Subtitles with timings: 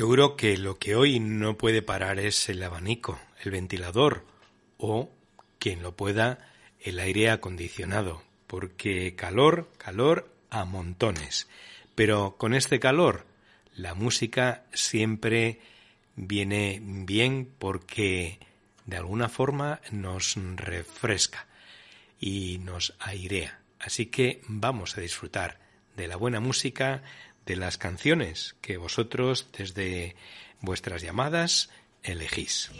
[0.00, 4.24] Seguro que lo que hoy no puede parar es el abanico, el ventilador
[4.78, 5.10] o,
[5.58, 6.38] quien lo pueda,
[6.80, 11.50] el aire acondicionado, porque calor, calor a montones.
[11.94, 13.26] Pero con este calor,
[13.74, 15.60] la música siempre
[16.16, 18.38] viene bien porque
[18.86, 21.46] de alguna forma nos refresca
[22.18, 23.60] y nos airea.
[23.78, 25.60] Así que vamos a disfrutar
[25.94, 27.02] de la buena música,
[27.46, 30.16] de las canciones que vosotros desde
[30.60, 31.70] vuestras llamadas
[32.02, 32.70] elegís.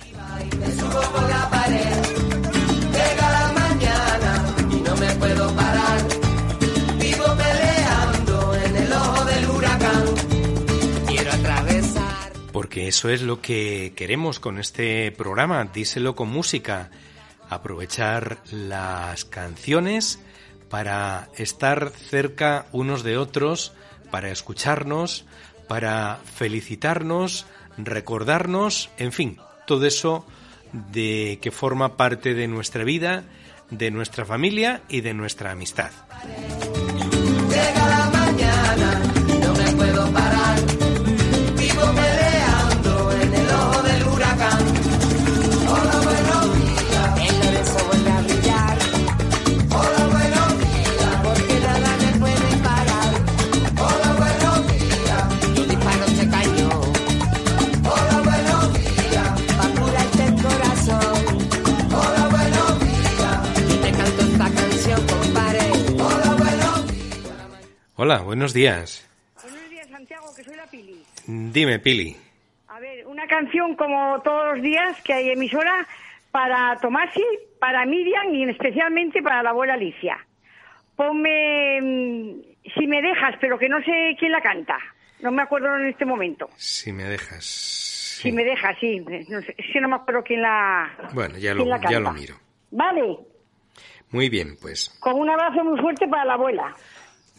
[12.53, 16.91] Porque eso es lo que queremos con este programa, díselo con música,
[17.49, 20.21] aprovechar las canciones
[20.69, 23.73] para estar cerca unos de otros,
[24.11, 25.25] para escucharnos,
[25.69, 30.27] para felicitarnos, recordarnos, en fin, todo eso
[30.73, 33.25] de que forma parte de nuestra vida,
[33.71, 35.91] de nuestra familia y de nuestra amistad.
[68.31, 69.11] Buenos días.
[69.43, 71.03] Buenos días, Santiago, que soy la Pili.
[71.27, 72.17] Dime, Pili.
[72.69, 75.85] A ver, una canción como todos los días que hay emisora
[76.31, 77.25] para Tomasi,
[77.59, 80.25] para Miriam y especialmente para la abuela Alicia.
[80.95, 82.41] Ponme mm,
[82.79, 84.79] Si me dejas, pero que no sé quién la canta.
[85.23, 86.49] No me acuerdo en este momento.
[86.55, 87.45] Si me dejas.
[87.45, 89.01] Si me dejas, sí.
[89.29, 92.37] No sé, que no me acuerdo quién la, Bueno, ya lo, ya lo miro.
[92.71, 93.19] Vale,
[94.13, 94.97] Muy bien, pues.
[95.01, 96.77] con un abrazo muy fuerte para la abuela.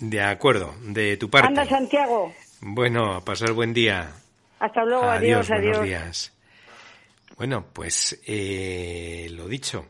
[0.02, 1.48] De acuerdo, de tu parte.
[1.48, 2.34] Anda, Santiago.
[2.60, 4.12] Bueno, a pasar buen día.
[4.60, 5.78] Hasta luego, adiós, adiós.
[5.78, 6.34] buenos días.
[7.38, 9.86] Bueno, pues eh, lo dicho,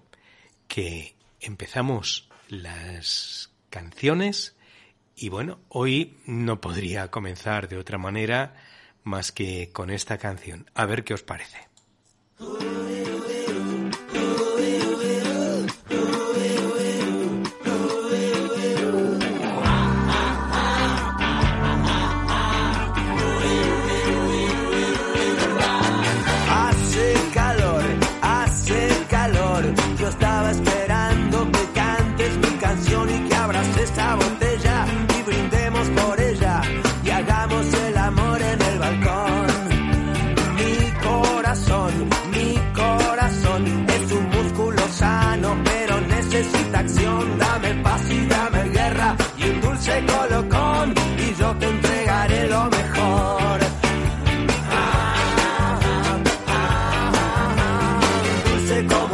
[0.67, 4.55] que empezamos las canciones
[5.15, 8.55] y bueno, hoy no podría comenzar de otra manera
[9.03, 10.69] más que con esta canción.
[10.73, 11.69] A ver qué os parece.
[58.89, 59.10] Come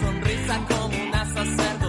[0.00, 1.83] sonrisa como una sacerdote.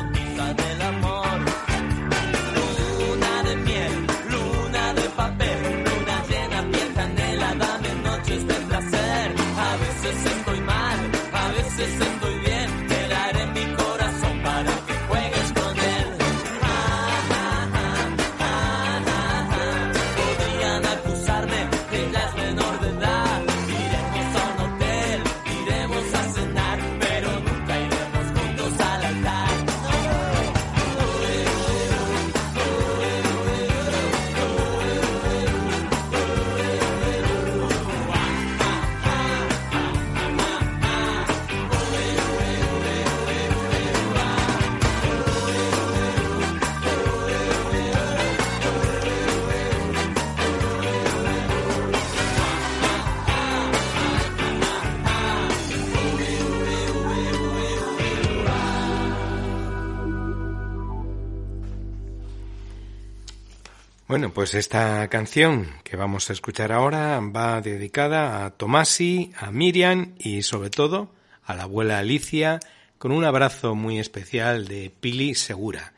[64.36, 70.42] pues esta canción que vamos a escuchar ahora va dedicada a Tomasi, a Miriam y
[70.42, 71.10] sobre todo
[71.46, 72.60] a la abuela Alicia
[72.98, 75.94] con un abrazo muy especial de Pili Segura.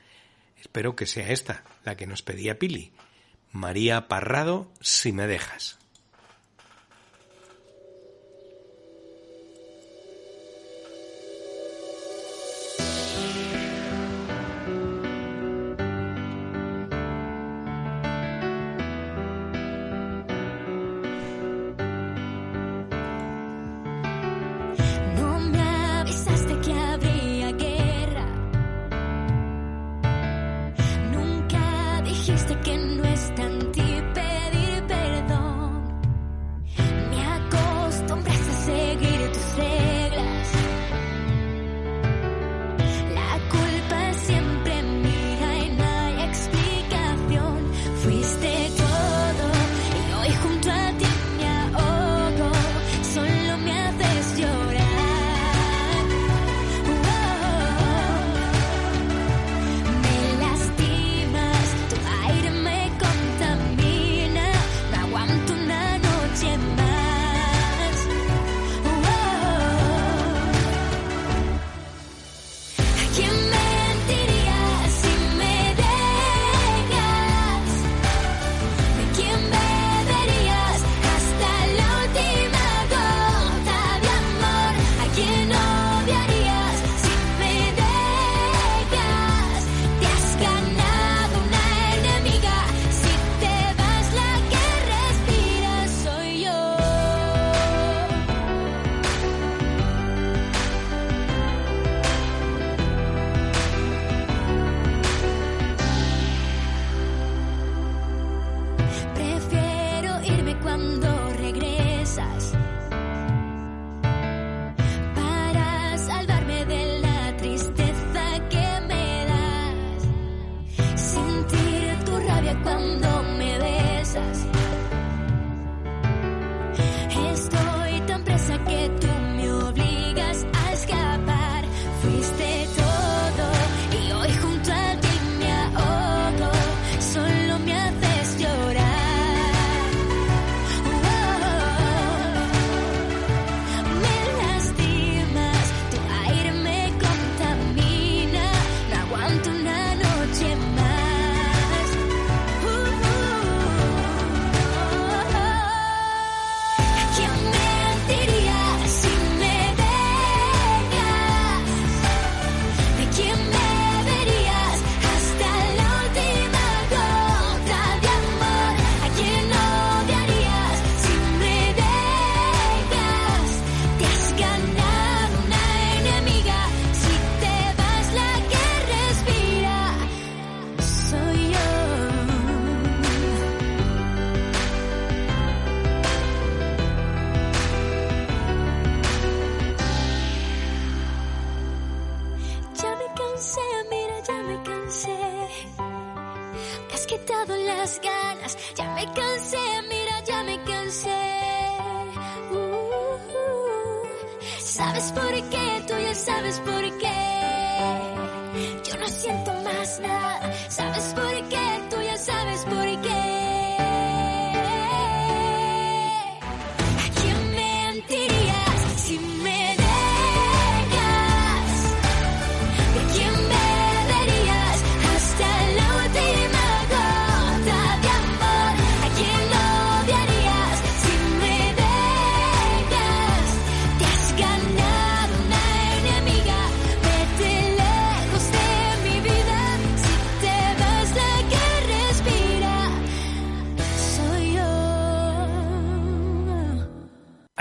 [0.61, 2.91] Espero que sea esta la que nos pedía Pili.
[3.51, 5.76] María Parrado, si me dejas.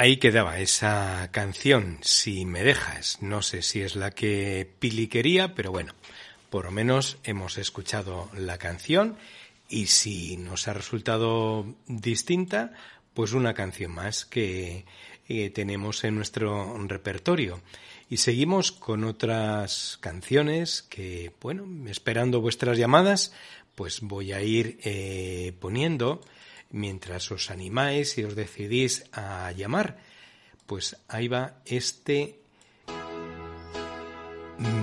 [0.06, 3.20] Ahí quedaba esa canción, Si me dejas.
[3.22, 5.94] No sé si es la que Pili quería, pero bueno,
[6.48, 9.16] por lo menos hemos escuchado la canción
[9.68, 12.72] y si nos ha resultado distinta,
[13.14, 14.84] pues una canción más que
[15.28, 17.60] eh, tenemos en nuestro repertorio.
[18.08, 23.32] Y seguimos con otras canciones que, bueno, esperando vuestras llamadas,
[23.74, 26.20] pues voy a ir eh, poniendo
[26.76, 29.98] mientras os animáis y os decidís a llamar.
[30.66, 32.40] Pues ahí va este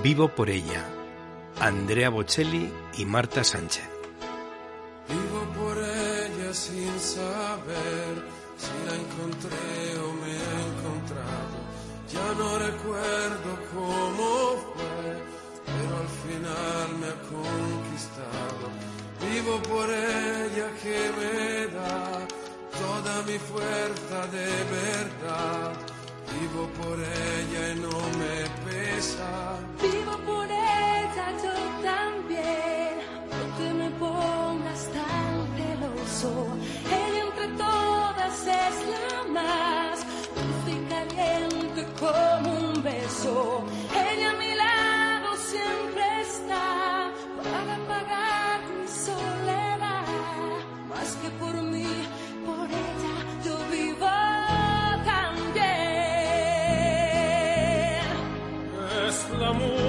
[0.03, 0.85] Vivo por ella,
[1.59, 3.89] Andrea Bocelli y Marta Sánchez.
[5.09, 8.13] Vivo por ella sin saber
[8.55, 11.57] si la encontré o me he encontrado.
[12.11, 14.27] Ya no recuerdo cómo
[14.73, 15.23] fue,
[15.65, 18.92] pero al final me ha conquistado.
[19.33, 22.27] Vivo por ella que me da
[22.81, 25.73] toda mi fuerza de verdad.
[26.33, 28.35] Vivo por ella y no me
[28.65, 29.57] pesa.
[29.81, 32.93] Vivo por ella yo también,
[33.31, 36.31] no me pongas tan celoso.
[37.01, 39.82] Ella entre todas es la más
[59.43, 59.82] La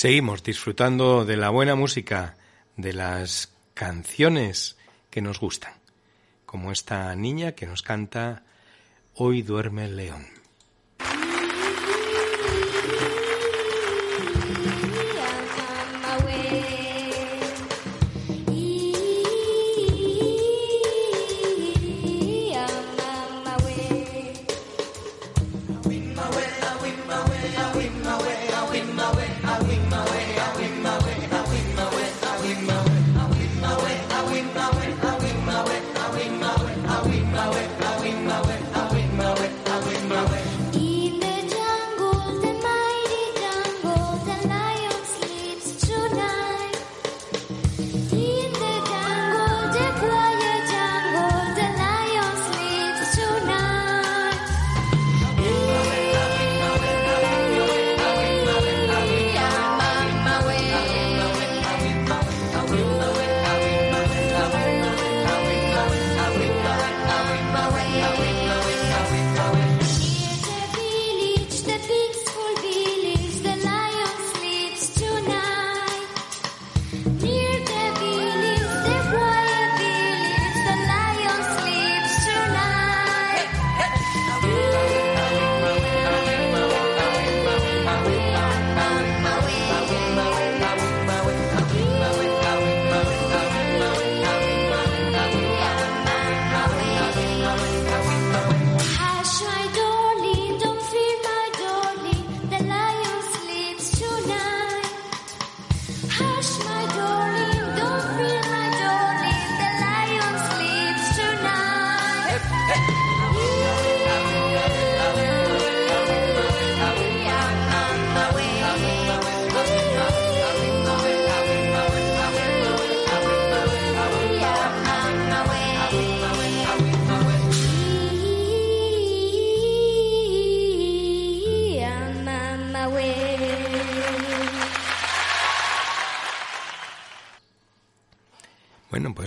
[0.00, 2.34] Seguimos disfrutando de la buena música,
[2.78, 4.78] de las canciones
[5.10, 5.74] que nos gustan,
[6.46, 8.42] como esta niña que nos canta
[9.12, 10.39] Hoy duerme el león.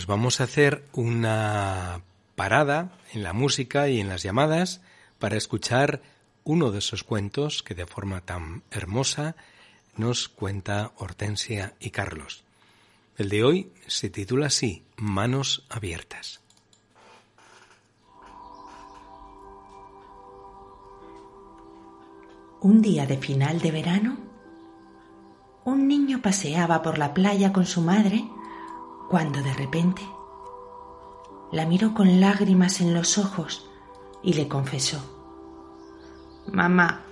[0.03, 2.01] Pues vamos a hacer una
[2.35, 4.81] parada en la música y en las llamadas
[5.17, 6.01] para escuchar
[6.43, 9.37] uno de esos cuentos que de forma tan hermosa
[9.95, 12.43] nos cuenta Hortensia y Carlos.
[13.17, 16.41] El de hoy se titula así, Manos abiertas.
[22.59, 24.17] Un día de final de verano,
[25.63, 28.25] un niño paseaba por la playa con su madre
[29.09, 30.01] cuando de repente
[31.51, 33.69] la miró con lágrimas en los ojos
[34.23, 34.99] y le confesó,
[36.51, 37.03] Mamá,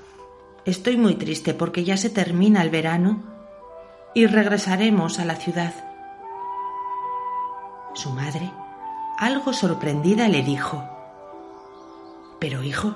[0.65, 3.23] estoy muy triste porque ya se termina el verano
[4.13, 5.73] y regresaremos a la ciudad.
[7.93, 8.51] Su madre,
[9.17, 10.83] algo sorprendida, le dijo,
[12.39, 12.95] Pero hijo,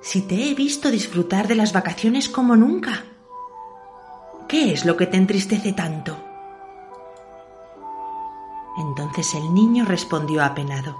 [0.00, 3.04] si te he visto disfrutar de las vacaciones como nunca.
[4.48, 6.25] ¿Qué es lo que te entristece tanto?
[8.76, 10.96] Entonces el niño respondió apenado.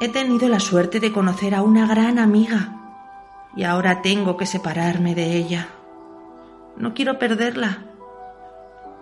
[0.00, 2.80] He tenido la suerte de conocer a una gran amiga
[3.56, 5.68] y ahora tengo que separarme de ella.
[6.76, 7.84] No quiero perderla.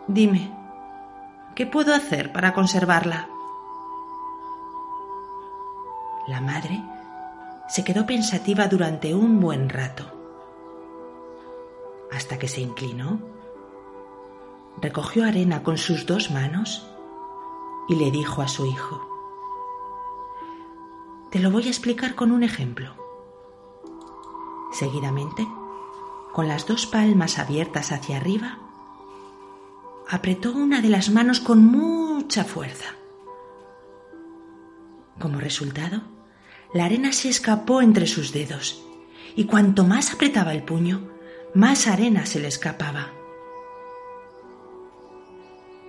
[0.07, 0.53] Dime,
[1.55, 3.29] ¿qué puedo hacer para conservarla?
[6.29, 6.83] La madre
[7.69, 10.05] se quedó pensativa durante un buen rato,
[12.13, 13.19] hasta que se inclinó,
[14.81, 16.92] recogió arena con sus dos manos
[17.93, 19.07] y le dijo a su hijo,
[21.31, 22.97] Te lo voy a explicar con un ejemplo.
[24.73, 25.47] Seguidamente,
[26.33, 28.59] con las dos palmas abiertas hacia arriba,
[30.09, 32.97] apretó una de las manos con mucha fuerza.
[35.19, 36.01] Como resultado,
[36.73, 38.83] la arena se escapó entre sus dedos,
[39.37, 41.11] y cuanto más apretaba el puño,
[41.55, 43.11] más arena se le escapaba.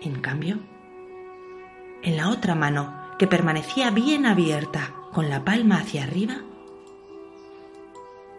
[0.02, 0.73] En cambio,
[2.04, 6.42] en la otra mano, que permanecía bien abierta, con la palma hacia arriba,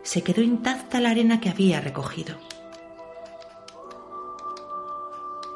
[0.02, 2.36] se quedó intacta la arena que había recogido.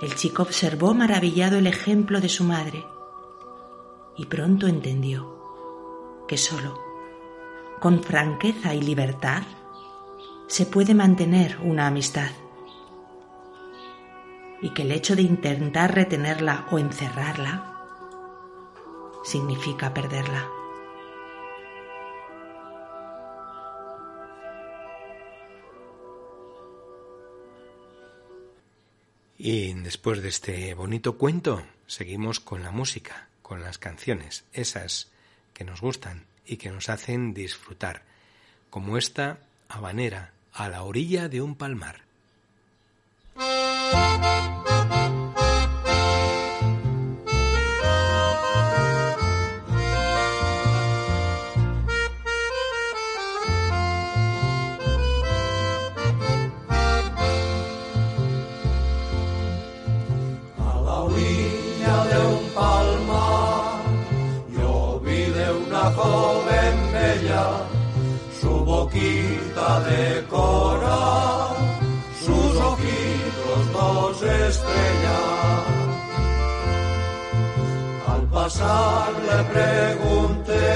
[0.00, 2.86] El chico observó maravillado el ejemplo de su madre
[4.16, 6.80] y pronto entendió que solo
[7.80, 9.42] con franqueza y libertad
[10.46, 12.30] se puede mantener una amistad
[14.62, 17.77] y que el hecho de intentar retenerla o encerrarla
[19.28, 20.48] significa perderla.
[29.36, 35.08] Y después de este bonito cuento, seguimos con la música, con las canciones, esas
[35.52, 38.02] que nos gustan y que nos hacen disfrutar,
[38.70, 42.00] como esta habanera a la orilla de un palmar.
[68.40, 71.56] Su boquita de coral,
[72.24, 75.64] sus ojitos dos estrellas.
[78.08, 80.70] Al pasar le pregunté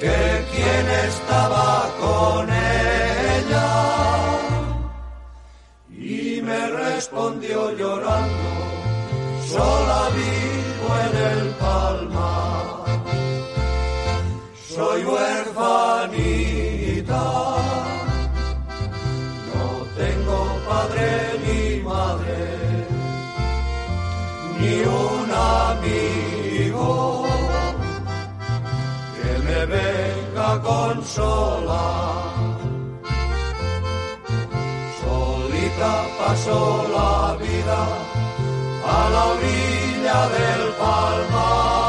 [0.00, 3.70] que quién estaba con ella
[5.88, 8.50] y me respondió llorando,
[9.48, 12.15] sola vivo en el palmar,
[14.76, 15.64] soy huerfanita,
[19.50, 19.64] no
[20.00, 21.08] tengo padre
[21.44, 22.40] ni madre,
[24.60, 25.28] ni un
[25.64, 26.90] amigo
[29.16, 32.26] que me venga a consolar.
[35.00, 36.60] Solita pasó
[36.96, 37.80] la vida
[38.96, 41.85] a la orilla del palmar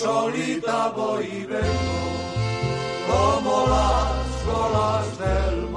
[0.00, 2.00] solita voy y vengo
[3.06, 5.69] como las olas del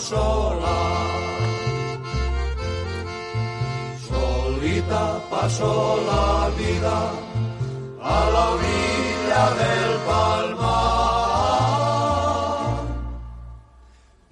[0.00, 1.40] a consolar.
[4.08, 6.98] Solita pasó la vida
[8.02, 10.80] a la orilla del palmar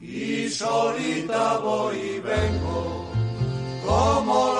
[0.00, 3.04] y solita voy y vengo
[3.86, 4.57] como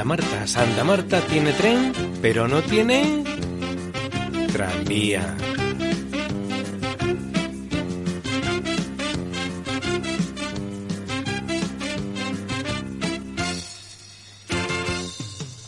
[0.00, 3.22] Santa Marta, Santa Marta tiene tren, pero no tiene
[4.50, 5.36] tranvía.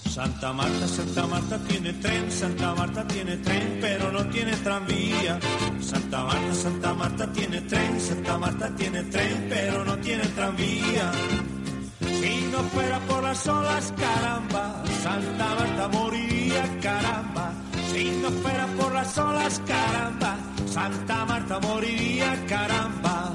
[0.09, 5.38] Santa Marta, Santa Marta tiene tren, Santa Marta tiene tren, pero no tiene tranvía.
[5.79, 11.12] Santa Marta, Santa Marta tiene tren, Santa Marta tiene tren, pero no tiene tranvía.
[13.42, 17.52] Si no fuera por las olas, caramba, Santa Marta moriría, caramba.
[17.92, 23.35] Si no fuera por las olas, caramba, Santa Marta moriría, caramba.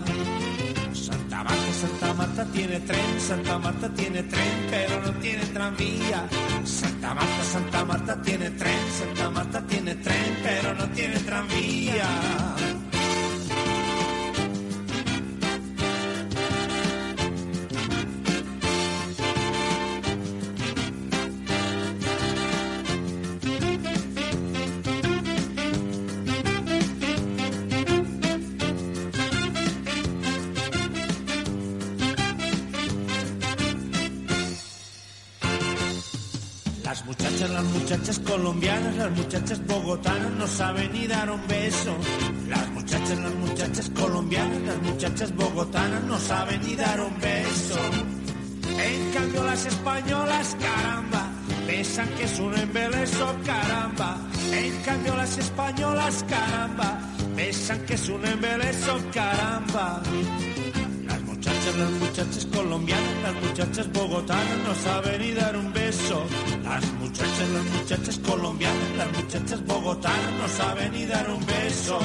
[0.94, 6.28] Santa Marta, Santa Marta tiene tren, Santa Marta tiene tren, pero no tiene tranvía.
[6.64, 12.08] Santa Marta, Santa Marta tiene tren, Santa Marta tiene tren, pero no tiene tranvía.
[39.08, 41.96] Las muchachas bogotanas no saben ni dar un beso.
[42.50, 47.80] Las muchachas, las muchachas colombianas, las muchachas bogotanas no saben ni dar un beso.
[48.78, 51.30] En cambio las españolas, caramba,
[51.66, 54.18] besan que es un embeleso, caramba.
[54.52, 57.00] En cambio las españolas, caramba,
[57.34, 60.02] besan que es un embeleso, caramba.
[61.68, 66.24] Las muchachas, las muchachas colombianas, las muchachas bogotanas no saben ni dar un beso.
[66.64, 72.00] Las muchachas, las muchachas colombianas, las muchachas bogotanas no saben ni dar un beso.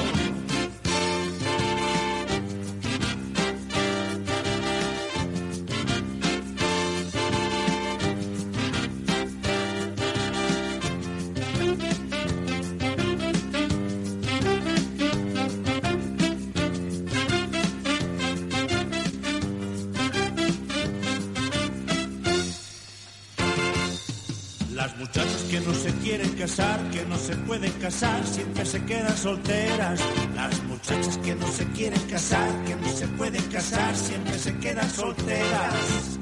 [27.83, 29.99] Casar, siempre se quedan solteras.
[30.35, 34.89] Las muchachas que no se quieren casar, que no se pueden casar, siempre se quedan
[34.89, 36.17] solteras.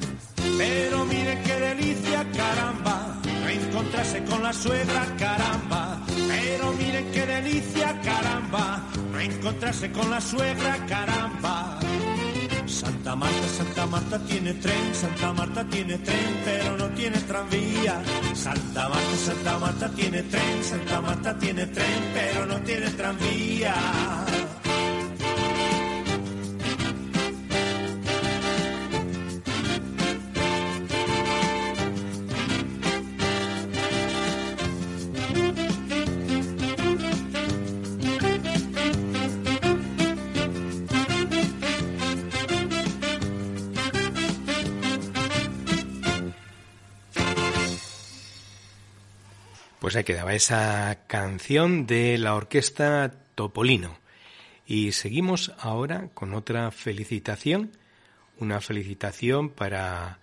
[0.57, 6.01] Pero miren qué delicia, caramba, reencontrarse con la suegra, caramba.
[6.07, 11.60] Pero miren qué delicia, caramba, reencontrarse con la suegra, caramba.
[12.81, 18.01] Santa Marta, Santa Marta tiene tren, Santa Marta tiene tren, pero no tiene tranvía.
[18.33, 24.30] Santa Marta, Santa Marta tiene tren, Santa Marta tiene tren, pero no tiene tranvía.
[49.91, 53.97] Pues quedaba esa canción de la orquesta Topolino.
[54.65, 57.71] Y seguimos ahora con otra felicitación,
[58.37, 60.19] una felicitación para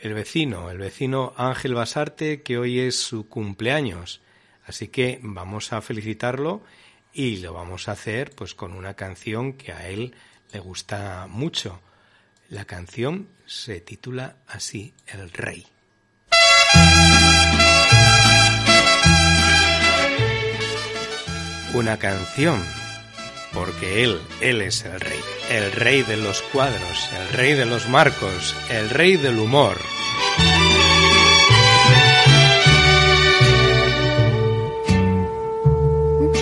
[0.00, 4.20] el vecino, el vecino Ángel Basarte, que hoy es su cumpleaños.
[4.66, 6.64] Así que vamos a felicitarlo
[7.12, 10.16] y lo vamos a hacer pues con una canción que a él
[10.52, 11.80] le gusta mucho.
[12.48, 15.71] La canción se titula así, El Rey.
[21.74, 22.62] Una canción,
[23.54, 27.88] porque él, él es el rey, el rey de los cuadros, el rey de los
[27.88, 29.78] marcos, el rey del humor.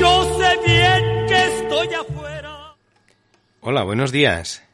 [0.01, 2.75] Yo sé bien que estoy afuera.
[3.61, 4.67] Hola, buenos días.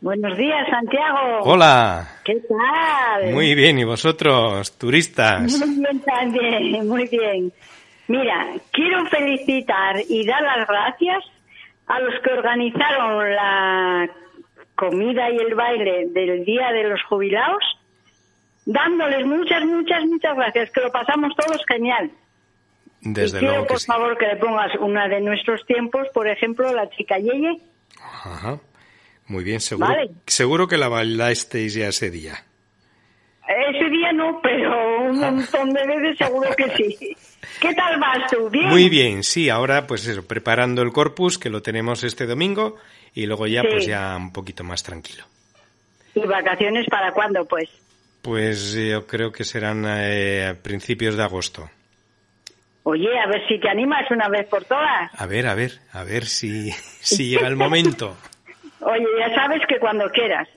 [0.00, 1.40] Buenos días, Santiago.
[1.42, 2.08] Hola.
[2.24, 3.32] ¿Qué tal?
[3.32, 5.58] Muy bien, ¿y vosotros, turistas?
[5.58, 7.52] Muy bien también, muy bien.
[8.08, 11.24] Mira, quiero felicitar y dar las gracias
[11.86, 14.10] a los que organizaron la
[14.74, 17.62] comida y el baile del Día de los Jubilados,
[18.66, 22.10] dándoles muchas, muchas, muchas gracias, que lo pasamos todos genial.
[23.00, 23.86] Desde y quiero, luego que por sí.
[23.86, 27.58] favor, que le pongas una de nuestros tiempos, por ejemplo, la chica Yeye.
[28.02, 28.58] Ajá.
[29.26, 30.10] Muy bien, seguro, Vale.
[30.26, 32.44] seguro que la bailasteis ya ese día.
[33.84, 37.16] Ese día no, pero un montón de veces seguro que sí.
[37.60, 38.48] ¿Qué tal vas tú?
[38.48, 38.68] ¿Bien?
[38.68, 42.76] Muy bien, sí, ahora pues eso, preparando el corpus, que lo tenemos este domingo,
[43.14, 43.68] y luego ya Sí.
[43.70, 45.24] pues ya un poquito más tranquilo.
[46.14, 47.68] ¿Y vacaciones para cuándo, pues?
[48.22, 51.68] Pues yo creo que serán eh, a principios de agosto.
[52.84, 55.10] Oye, a ver si te animas una vez por todas.
[55.14, 56.70] A ver, a ver, a ver si,
[57.00, 58.16] si llega el momento.
[58.80, 60.48] Oye, ya sabes que cuando quieras.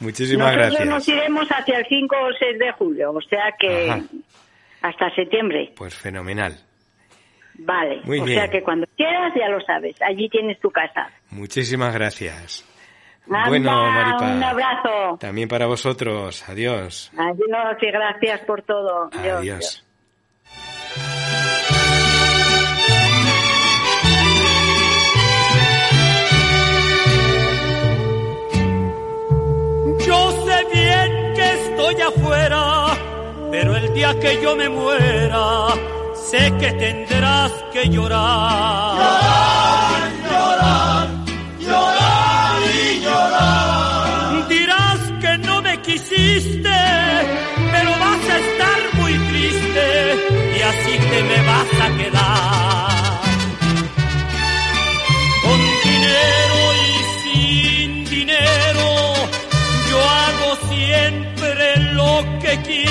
[0.00, 0.88] Muchísimas Nosotros gracias.
[0.88, 4.02] nos iremos hacia el 5 o 6 de julio, o sea que Ajá.
[4.82, 5.72] hasta septiembre.
[5.76, 6.56] Pues fenomenal.
[7.58, 8.00] Vale.
[8.04, 8.38] Muy o bien.
[8.40, 9.94] sea que cuando quieras ya lo sabes.
[10.02, 11.10] Allí tienes tu casa.
[11.30, 12.64] Muchísimas gracias.
[13.26, 14.32] Anda, bueno, Maripa.
[14.32, 15.16] Un abrazo.
[15.20, 16.48] También para vosotros.
[16.48, 17.12] Adiós.
[17.16, 19.10] Adiós y gracias por todo.
[19.22, 19.84] Dios, Adiós.
[30.06, 32.86] Yo sé bien que estoy afuera,
[33.50, 35.68] pero el día que yo me muera,
[36.30, 38.96] sé que tendrás que llorar.
[40.28, 41.08] Llorar,
[41.60, 44.48] llorar y llorar.
[44.48, 46.78] Dirás que no me quisiste,
[47.72, 49.86] pero vas a estar muy triste
[50.56, 52.51] y así te me vas a quedar.
[62.58, 62.81] Que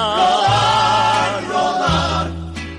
[0.00, 1.42] rodar.
[1.48, 2.26] Rodar,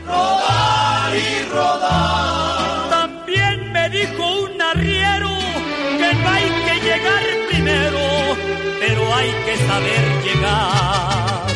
[0.07, 2.89] rodar y rodar.
[2.89, 5.29] También me dijo un arriero
[5.99, 8.01] que no hay que llegar primero,
[8.79, 11.47] pero hay que saber llegar.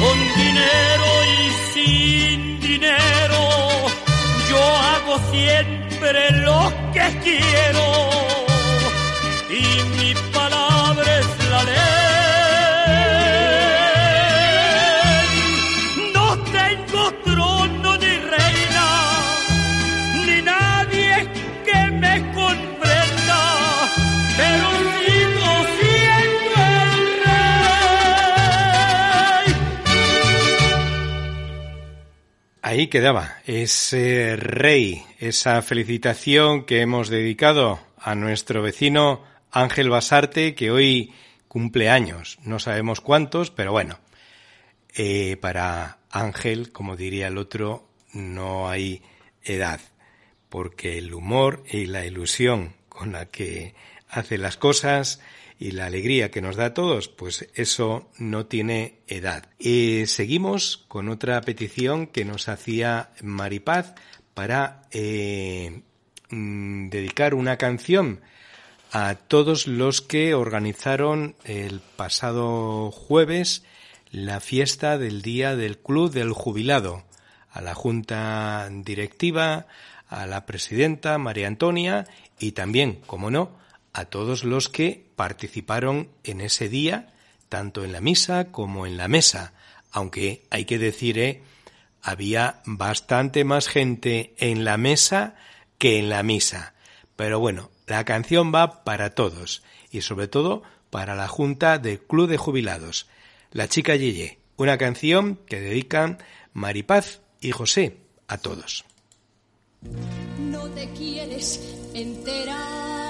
[0.00, 3.42] Con dinero y sin dinero,
[4.50, 8.23] yo hago siempre lo que quiero.
[32.74, 40.72] Ahí quedaba ese rey, esa felicitación que hemos dedicado a nuestro vecino Ángel Basarte, que
[40.72, 41.14] hoy
[41.46, 42.36] cumple años.
[42.42, 44.00] No sabemos cuántos, pero bueno,
[44.96, 49.02] eh, para Ángel, como diría el otro, no hay
[49.44, 49.78] edad,
[50.48, 53.76] porque el humor y la ilusión con la que
[54.08, 55.20] hace las cosas
[55.58, 59.48] y la alegría que nos da a todos, pues eso no tiene edad.
[59.58, 63.94] Y seguimos con otra petición que nos hacía Maripaz
[64.34, 65.82] para eh,
[66.30, 68.20] mm, dedicar una canción
[68.92, 73.64] a todos los que organizaron el pasado jueves
[74.10, 77.02] la fiesta del Día del Club del Jubilado,
[77.50, 79.66] a la Junta Directiva,
[80.08, 82.06] a la Presidenta María Antonia
[82.38, 83.50] y también, como no,
[83.94, 87.14] a todos los que participaron en ese día,
[87.48, 89.54] tanto en la misa como en la mesa,
[89.92, 91.42] aunque hay que decir, eh,
[92.02, 95.36] había bastante más gente en la mesa
[95.78, 96.74] que en la misa.
[97.16, 102.28] Pero bueno, la canción va para todos y sobre todo para la Junta del Club
[102.28, 103.06] de Jubilados.
[103.52, 106.18] La chica Yeye, una canción que dedican
[106.52, 108.84] Maripaz y José a todos.
[110.38, 111.60] No te quieres
[111.94, 113.03] enterar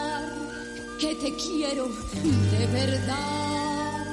[0.98, 4.04] que te quiero de verdad.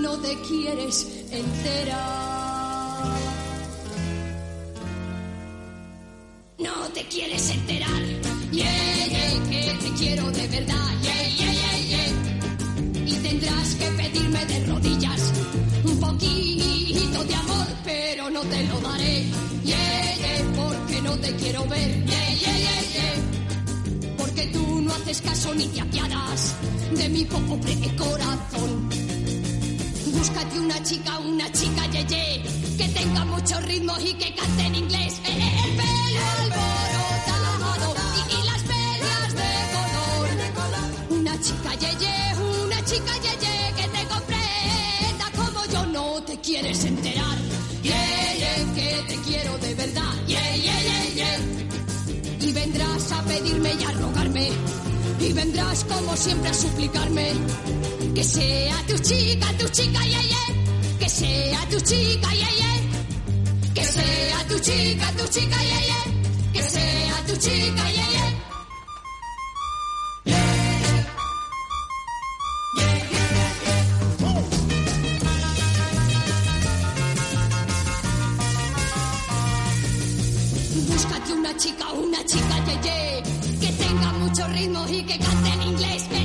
[0.00, 1.98] No te quieres enterar.
[6.58, 8.02] No te quieres enterar.
[8.52, 10.88] Yeah, yeah, que te quiero de verdad.
[11.02, 13.06] Yeah, yeah, yeah, yeah.
[13.06, 15.32] Y tendrás que pedirme de rodillas
[15.84, 19.24] un poquito de amor, pero no te lo daré.
[19.64, 22.04] Yeah, yeah, porque no te quiero ver.
[22.06, 23.39] Yeah, yeah, yeah, yeah.
[24.30, 26.54] Porque tú no haces caso ni te apiadas
[26.96, 28.88] de mi pobre corazón.
[30.06, 32.40] Búscate una chica, una chica yeye,
[32.78, 35.20] que tenga mucho ritmo y que cante en inglés.
[35.24, 39.50] Eh, eh, el pelo alborotado y, y las medias de
[40.54, 41.18] color.
[41.18, 47.36] Una chica yeye, una chica yeye, que te comprenda como yo no te quieres enterar.
[47.82, 50.14] Yeah, que te quiero de verdad.
[50.28, 52.46] Yeah, yeah, yeah, yeah.
[52.46, 54.19] Y vendrás a pedirme y a rogarme.
[55.30, 57.32] Y vendrás como siempre a suplicarme.
[58.16, 60.98] Que sea tu chica, tu chica, yeah, yeah.
[60.98, 63.72] Que sea tu chica, yeah, yeah.
[63.72, 66.52] Que sea tu chica, tu chica, yeah, yeah.
[66.52, 68.39] Que sea tu chica, yeah, yeah.
[84.60, 86.19] Tenga mucho ritmo y que cante en inglés.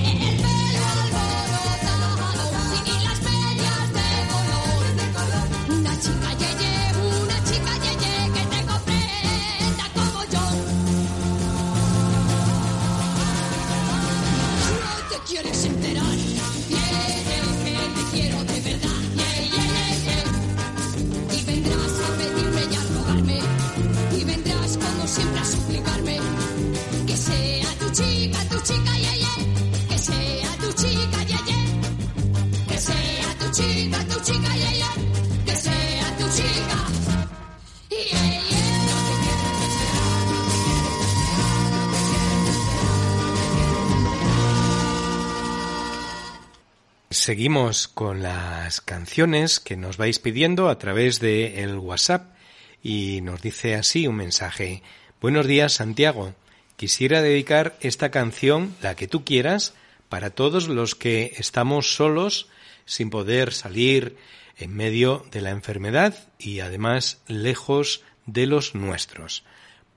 [47.26, 52.36] Seguimos con las canciones que nos vais pidiendo a través de el WhatsApp
[52.84, 54.84] y nos dice así un mensaje.
[55.22, 56.36] Buenos días, Santiago.
[56.76, 59.74] Quisiera dedicar esta canción, la que tú quieras,
[60.08, 62.48] para todos los que estamos solos,
[62.86, 64.18] sin poder salir
[64.56, 69.44] en medio de la enfermedad y además lejos de los nuestros.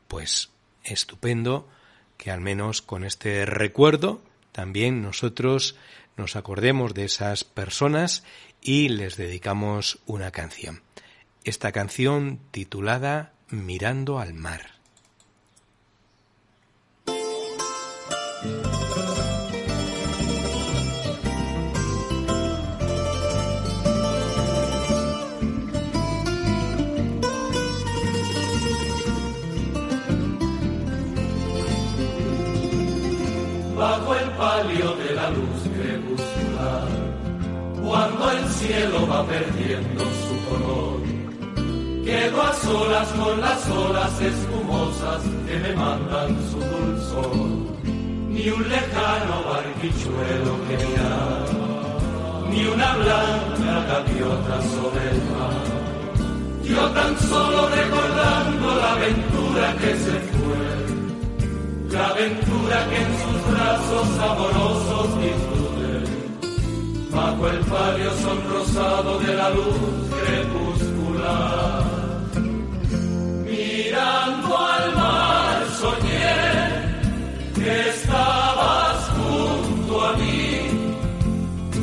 [0.08, 0.48] Pues
[0.82, 1.68] estupendo
[2.16, 4.22] que al menos con este recuerdo
[4.52, 5.76] también nosotros
[6.18, 8.24] nos acordemos de esas personas
[8.60, 10.82] y les dedicamos una canción.
[11.44, 14.78] Esta canción titulada Mirando al mar.
[39.26, 41.00] Perdiendo su color,
[42.04, 47.36] quedo a solas con las olas espumosas que me mandan su dulzor,
[48.28, 51.44] ni un lejano barquichuelo que mirar,
[52.50, 55.78] ni una blanca gaviota sobre el mar.
[56.62, 60.62] Yo tan solo recordando la aventura que se fue,
[61.92, 65.67] la aventura que en sus brazos amorosos disfruté,
[67.18, 69.78] bajo el palio sonrosado de la luz
[70.22, 71.82] crepuscular.
[73.48, 76.36] Mirando al mar soñé
[77.56, 80.44] que estabas junto a mí,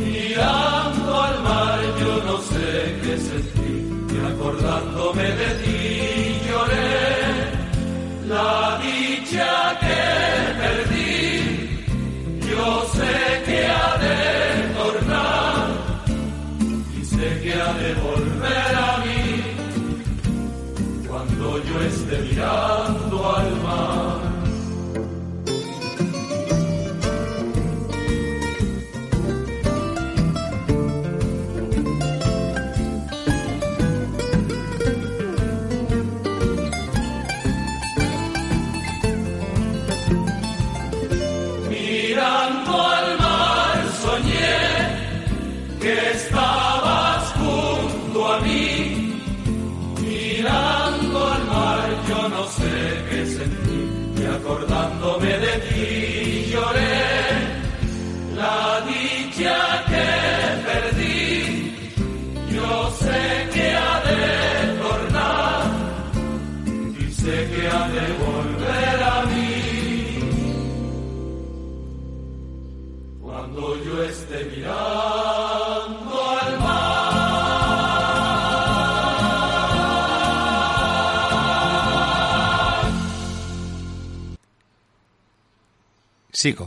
[0.03, 2.67] mirando al mar yo no sé
[3.03, 3.73] qué sentí.
[4.15, 5.79] Y acordándome de ti
[6.47, 6.93] lloré.
[8.33, 10.34] La dicha que
[22.45, 22.94] Hallelujah.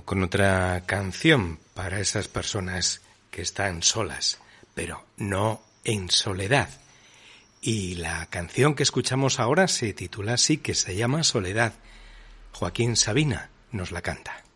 [0.09, 4.39] Con otra canción para esas personas que están solas,
[4.75, 6.71] pero no en soledad.
[7.61, 11.75] Y la canción que escuchamos ahora se titula así, que se llama Soledad.
[12.53, 14.48] Joaquín Sabina nos la canta.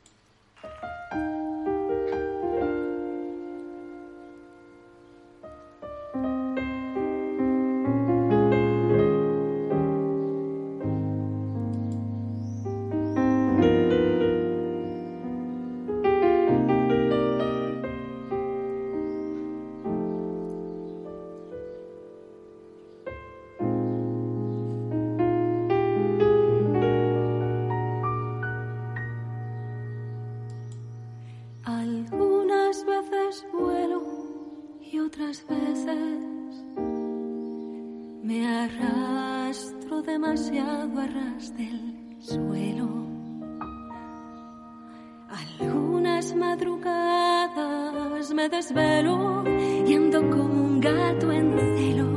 [45.61, 49.45] Algunas madrugadas me desvelo
[49.87, 52.09] y ando como un gato en celo,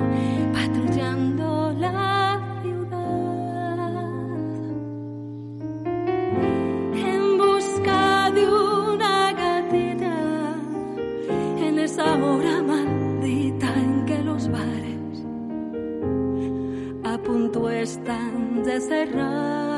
[0.53, 3.99] patrullando la ciudad.
[6.95, 10.15] En busca de una gatita
[11.67, 15.25] en esa hora maldita en que los bares
[17.03, 19.74] a punto están de cerrar.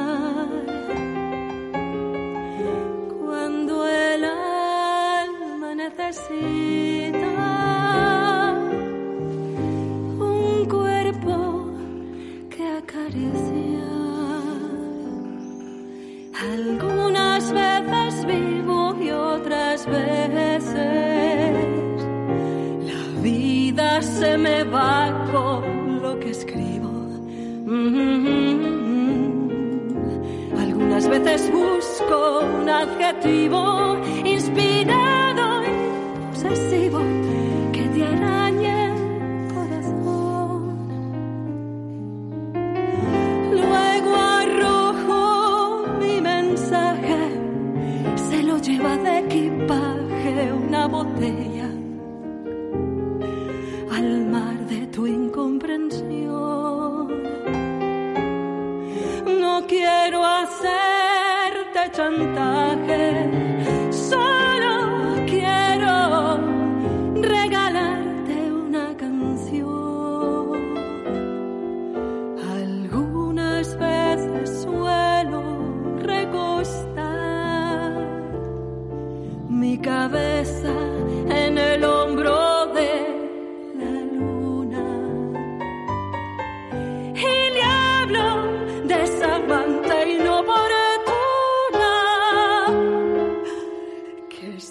[31.09, 33.86] Veces busco un adjetivo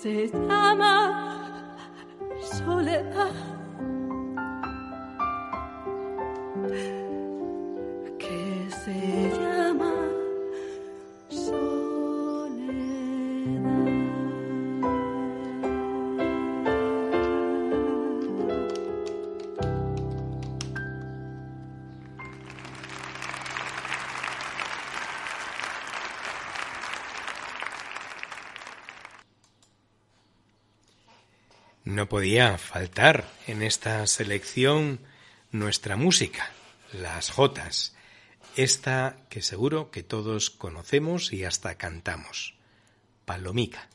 [0.07, 1.35] se llama
[2.41, 3.66] soledad.
[32.07, 35.01] podía faltar en esta selección
[35.53, 36.51] nuestra música,
[36.93, 37.95] las Jotas,
[38.57, 42.55] esta que seguro que todos conocemos y hasta cantamos,
[43.25, 43.89] Palomica.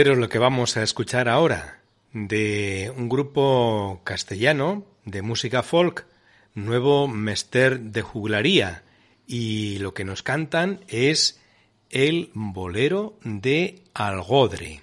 [0.00, 1.82] leeros lo que vamos a escuchar ahora
[2.14, 6.06] de un grupo castellano de música folk,
[6.54, 8.82] Nuevo Mester de Juglaría,
[9.26, 11.38] y lo que nos cantan es
[11.90, 14.80] el bolero de Algodre.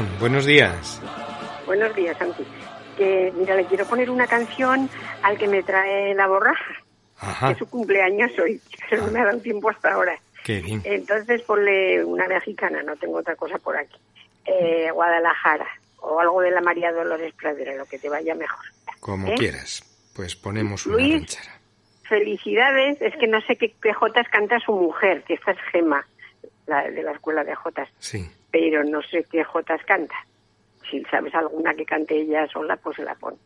[0.00, 0.08] Hola.
[0.20, 1.00] Buenos días.
[1.66, 2.44] Buenos días, Santi.
[2.96, 4.88] Que, mira, le quiero poner una canción
[5.22, 6.74] al que me trae la borraja,
[7.18, 10.18] Ajá, que es su cumpleaños hoy, pero no me ha dado tiempo hasta ahora.
[10.44, 10.80] qué bien.
[10.84, 13.96] Entonces ponle una mexicana, no tengo otra cosa por aquí.
[14.46, 15.66] Eh, Guadalajara,
[16.00, 18.64] o algo de la María Dolores Pradera, lo que te vaya mejor.
[19.00, 19.34] Como ¿eh?
[19.36, 19.82] quieras.
[20.14, 21.14] Pues ponemos una Luis.
[21.16, 21.60] ranchera.
[22.08, 26.06] Felicidades, es que no sé qué, qué jotas canta su mujer, que esta es Gema,
[26.66, 28.30] la de la escuela de jotas, Sí.
[28.52, 30.14] Pero no sé qué jotas canta.
[30.88, 33.36] Si sabes alguna que cante ella sola, pues se la pon.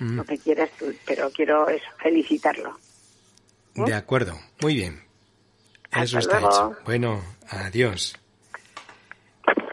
[0.00, 2.76] Mm, Lo que quieras tú, pero quiero eso, felicitarlo.
[3.74, 5.00] De acuerdo, muy bien.
[5.92, 6.72] Eso está luego.
[6.72, 6.76] hecho.
[6.84, 8.18] Bueno, adiós.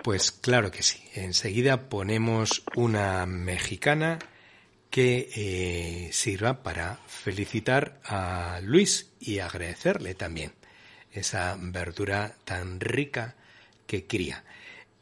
[0.03, 1.03] Pues claro que sí.
[1.15, 4.19] Enseguida ponemos una mexicana
[4.91, 10.51] que eh, sirva para felicitar a Luis y agradecerle también
[11.11, 13.35] esa verdura tan rica
[13.87, 14.43] que cría.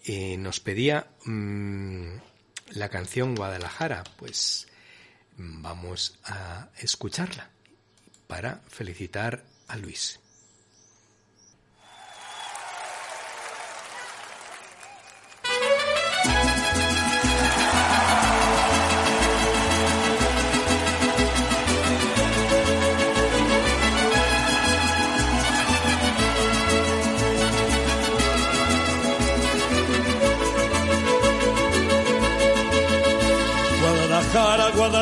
[0.06, 2.08] Nos pedía mm,
[2.72, 4.68] la canción Guadalajara, pues
[5.38, 7.49] mm, vamos a escucharla
[8.28, 10.20] para felicitar a Luis.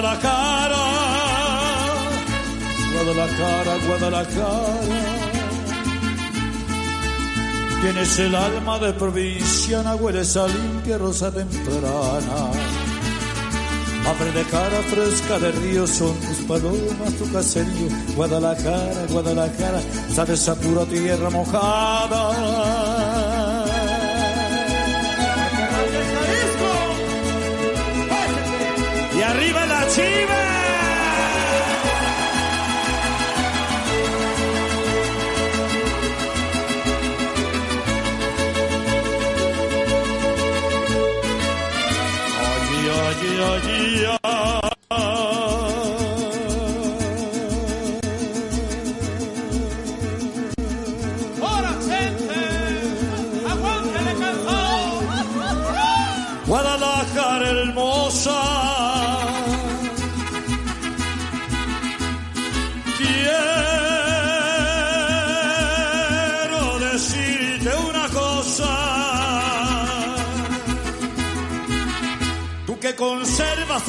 [0.02, 0.84] Guadalajara,
[2.92, 4.82] Guadalajara, Guadalajara.
[7.82, 12.50] Tienes el alma de provinciana, hueles a limpia rosa temprana.
[14.10, 17.90] Abre de cara fresca de río, son tus palomas, tu caserío.
[18.16, 19.82] Guadalajara, Guadalajara,
[20.16, 22.91] sabes a pura tierra mojada.
[29.92, 30.34] 起吧！
[42.40, 44.21] 阿吉阿吉阿吉阿。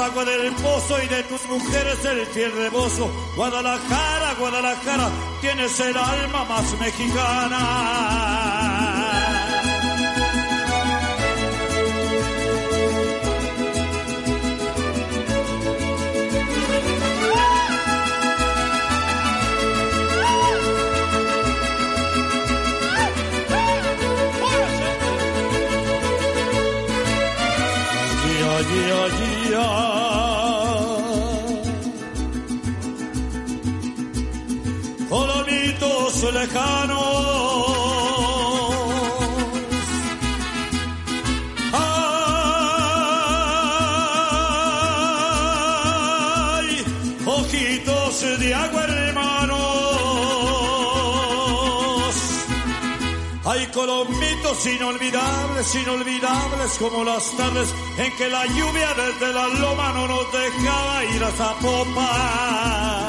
[0.03, 3.11] Agua del pozo y de tus mujeres el fiel rebozo.
[3.37, 5.09] Guadalajara, Guadalajara,
[5.41, 8.03] tienes el alma más mexicana.
[29.05, 29.92] Allí,
[53.45, 60.07] Hay colomitos inolvidables, inolvidables como las tardes en que la lluvia desde la loma no
[60.07, 63.02] nos dejaba ir a Zapopan.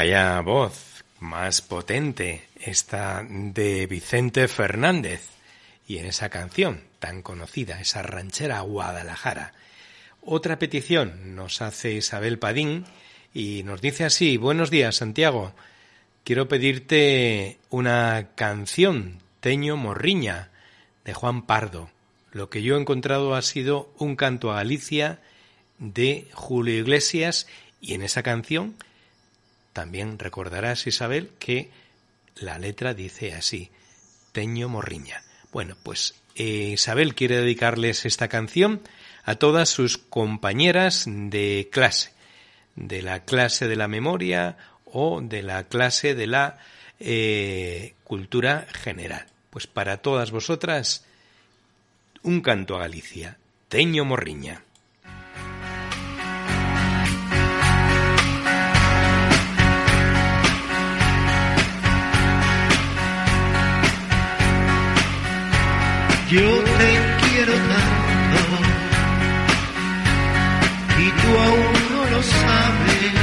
[0.00, 5.28] Vaya voz más potente esta de Vicente Fernández.
[5.86, 9.52] Y en esa canción tan conocida, esa ranchera Guadalajara.
[10.22, 12.86] Otra petición nos hace Isabel Padín
[13.34, 15.52] y nos dice así, buenos días Santiago,
[16.24, 20.48] quiero pedirte una canción, Teño Morriña,
[21.04, 21.90] de Juan Pardo.
[22.32, 25.20] Lo que yo he encontrado ha sido un canto a Galicia
[25.78, 27.46] de Julio Iglesias
[27.82, 28.76] y en esa canción
[29.72, 31.70] también recordarás, Isabel, que
[32.36, 33.70] la letra dice así,
[34.32, 35.22] Teño Morriña.
[35.52, 38.82] Bueno, pues eh, Isabel quiere dedicarles esta canción
[39.24, 42.12] a todas sus compañeras de clase,
[42.76, 46.58] de la clase de la memoria o de la clase de la
[46.98, 49.26] eh, cultura general.
[49.50, 51.04] Pues para todas vosotras,
[52.22, 54.62] un canto a Galicia, Teño Morriña.
[66.30, 66.90] Yo te
[67.22, 68.40] quiero tanto
[70.96, 73.14] y tú aún no lo sabes.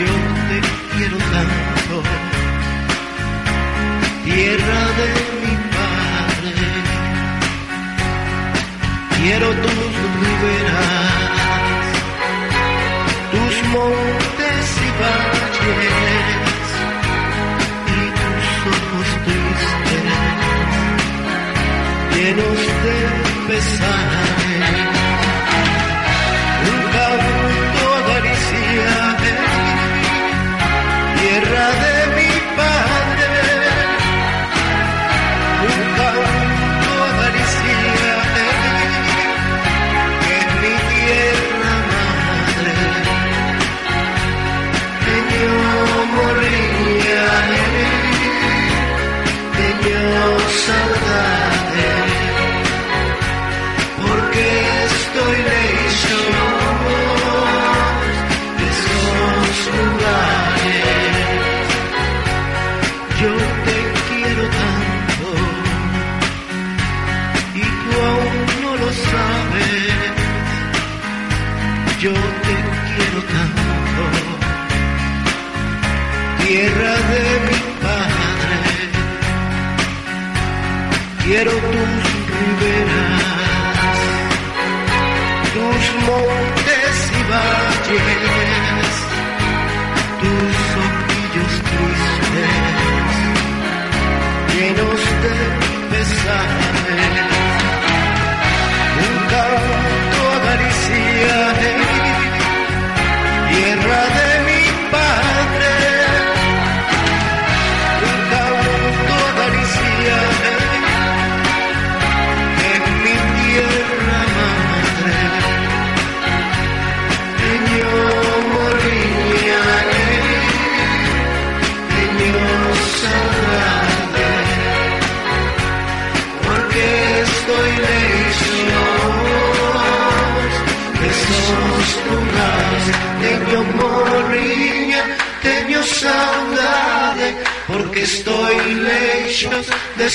[0.00, 0.12] Yo
[0.48, 0.58] te
[0.96, 2.02] quiero tanto,
[4.24, 5.08] tierra de
[5.42, 6.68] mi padre.
[9.20, 11.14] Quiero tus riberas,
[13.30, 16.05] tus montes y valles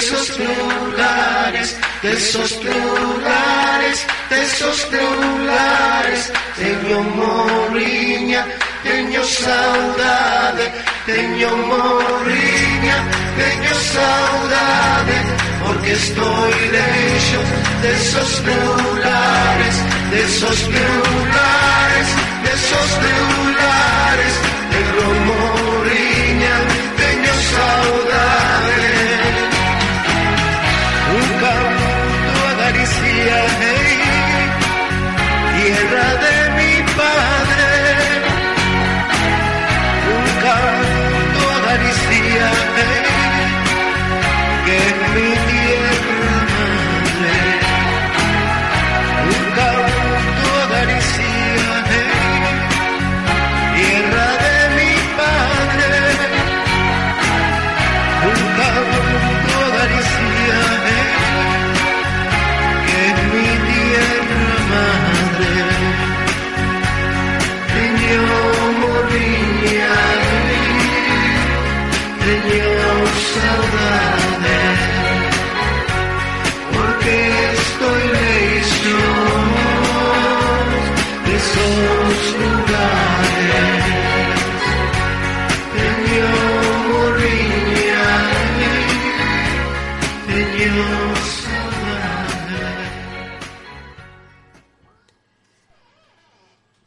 [0.02, 8.48] esos lugares, de esos lugares, de esos lugares, teño morriña,
[8.84, 10.66] teño saudade,
[11.06, 12.98] teño morriña,
[13.42, 15.18] teño saudade,
[15.64, 17.48] porque estoy lejos
[17.84, 19.76] de esos lugares,
[20.12, 22.08] de esos lugares,
[22.44, 24.34] de esos lugares,
[24.74, 26.56] teño morriña,
[26.98, 28.51] teño saudade.
[45.14, 45.51] Que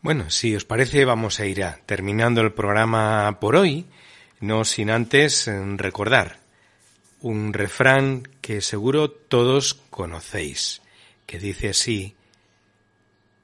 [0.04, 3.86] Bueno, si os parece, vamos a ir a, terminando el programa por hoy,
[4.38, 6.40] no sin antes eh, recordar
[7.22, 10.82] un refrán que seguro todos conocéis,
[11.24, 12.16] que dice así,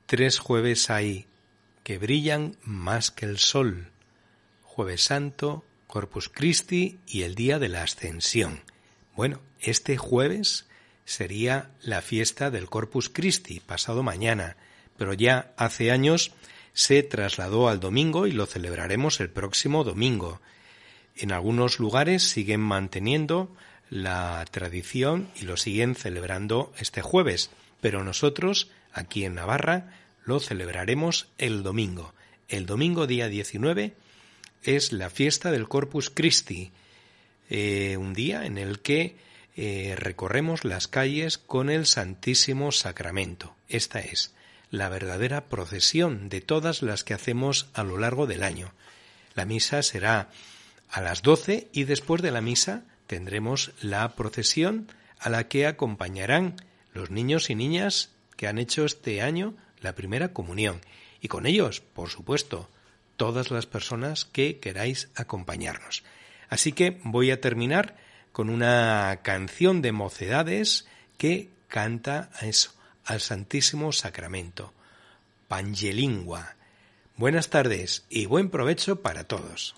[0.04, 1.24] tres jueves hay
[1.82, 3.90] que brillan más que el sol,
[4.62, 8.60] jueves santo, Corpus Christi y el día de la ascensión.
[9.16, 10.66] Bueno, este jueves
[11.06, 14.58] sería la fiesta del Corpus Christi, pasado mañana,
[15.00, 16.30] pero ya hace años
[16.74, 20.42] se trasladó al domingo y lo celebraremos el próximo domingo.
[21.16, 23.50] En algunos lugares siguen manteniendo
[23.88, 27.48] la tradición y lo siguen celebrando este jueves,
[27.80, 32.12] pero nosotros, aquí en Navarra, lo celebraremos el domingo.
[32.50, 33.94] El domingo día 19
[34.64, 36.72] es la fiesta del Corpus Christi,
[37.48, 39.16] eh, un día en el que
[39.56, 43.56] eh, recorremos las calles con el Santísimo Sacramento.
[43.66, 44.34] Esta es
[44.70, 48.72] la verdadera procesión de todas las que hacemos a lo largo del año.
[49.34, 50.30] La misa será
[50.88, 56.56] a las doce y después de la misa tendremos la procesión a la que acompañarán
[56.92, 60.80] los niños y niñas que han hecho este año la primera comunión
[61.20, 62.68] y con ellos, por supuesto,
[63.16, 66.02] todas las personas que queráis acompañarnos.
[66.48, 67.96] Así que voy a terminar
[68.32, 70.86] con una canción de mocedades
[71.18, 72.72] que canta a eso,
[73.10, 74.72] al Santísimo Sacramento.
[75.48, 76.54] Pangelingua.
[77.16, 79.74] Buenas tardes y buen provecho para todos.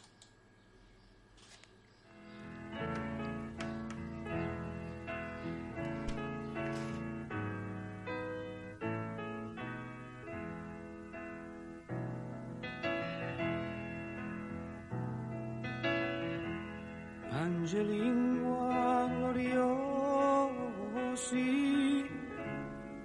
[17.31, 19.73] Angelingua gloriosi,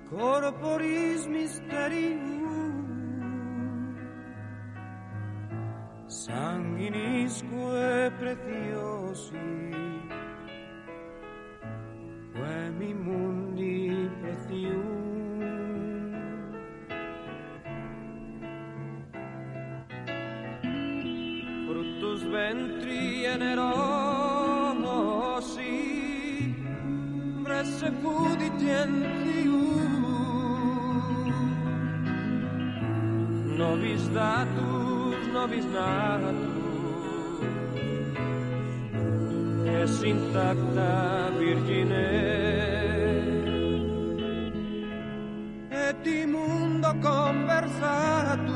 [0.09, 2.73] corporis mysterium,
[6.07, 9.37] sanguinisque preciosi,
[12.33, 14.95] quemi mundi precium.
[21.67, 24.15] fructus ventri generosi,
[27.43, 29.56] presse puditientium,
[33.57, 36.37] nobis datus, nobis natus,
[39.81, 42.09] es intacta virgine,
[45.71, 48.53] et immundo conversatus,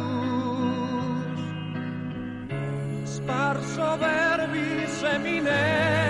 [3.05, 6.00] sparso verbi semine.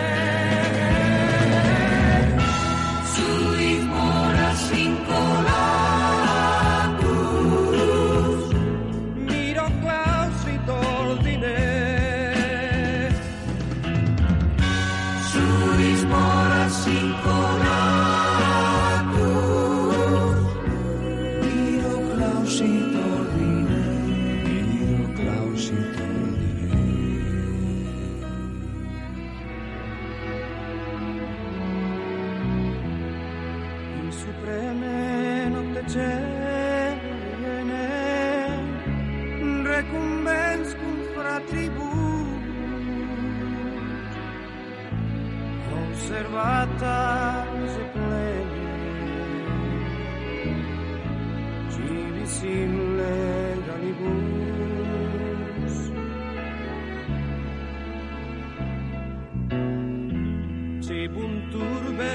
[60.82, 62.14] Txibunturbe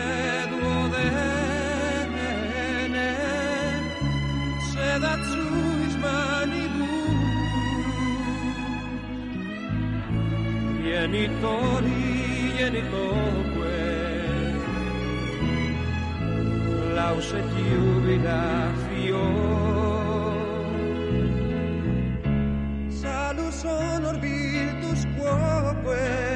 [0.50, 1.84] duodenen
[4.70, 5.46] Zedatzu
[5.86, 7.18] izman igun
[10.86, 12.10] Genitori,
[12.58, 13.82] genitokue
[16.96, 18.42] Lausetik ubida
[18.82, 19.46] fior
[23.66, 26.35] honor orbitus quoque